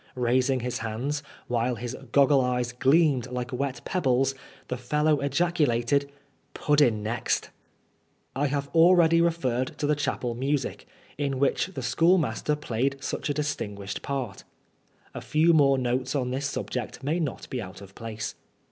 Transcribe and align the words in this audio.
Raising 0.15 0.61
his 0.61 0.79
hands, 0.79 1.21
while 1.47 1.75
his 1.75 1.95
goggle 2.11 2.41
eyes 2.41 2.71
gleamed 2.71 3.29
like 3.29 3.53
wet 3.53 3.81
pebbles, 3.85 4.33
the 4.67 4.75
fellow 4.75 5.19
ejaculated 5.19 6.09
—"Pudden 6.55 7.03
next." 7.03 7.51
I 8.35 8.47
have 8.47 8.67
already 8.69 9.21
referred 9.21 9.77
to 9.77 9.85
the 9.85 9.95
chapel 9.95 10.33
music, 10.33 10.87
in 11.19 11.37
which 11.37 11.67
the 11.75 11.83
schoolmaster 11.83 12.55
played 12.55 12.95
such 13.03 13.29
a 13.29 13.33
distinguished 13.35 14.01
part. 14.01 14.43
A 15.13 15.21
few 15.21 15.53
more 15.53 15.77
notes 15.77 16.15
on 16.15 16.31
this 16.31 16.47
subject 16.47 17.03
may 17.03 17.19
not 17.19 17.47
be 17.51 17.61
out 17.61 17.79
of 17.79 17.93
place. 17.93 18.33